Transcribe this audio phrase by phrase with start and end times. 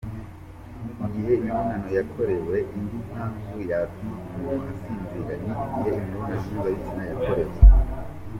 [1.05, 7.57] Igihe imibonano yakorewe: Indi mpamvu yatuma umuntu asinzira ni igihe imibonano mpuzabitsina yakorewe.